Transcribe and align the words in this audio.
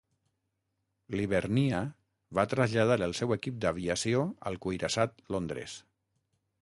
L'"Hibernia" 1.15 1.81
va 2.39 2.45
traslladar 2.53 2.97
el 3.09 3.13
seu 3.19 3.35
equip 3.37 3.61
d'aviació 3.67 4.25
al 4.51 4.59
cuirassat 4.65 5.23
"Londres". 5.37 5.77